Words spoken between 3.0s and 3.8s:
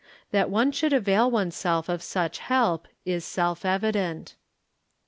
is self